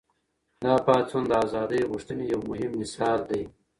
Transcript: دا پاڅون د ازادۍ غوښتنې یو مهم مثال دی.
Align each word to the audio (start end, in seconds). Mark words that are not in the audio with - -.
دا 0.63 0.73
پاڅون 0.85 1.23
د 1.27 1.31
ازادۍ 1.45 1.81
غوښتنې 1.91 2.23
یو 2.33 2.41
مهم 2.49 2.71
مثال 2.81 3.19
دی. 3.29 3.43